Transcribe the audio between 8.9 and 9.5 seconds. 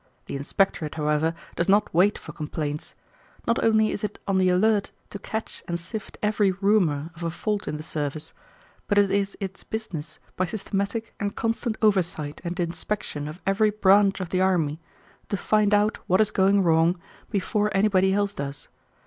it is